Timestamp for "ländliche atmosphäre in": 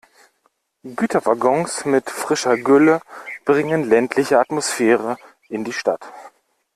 3.87-5.63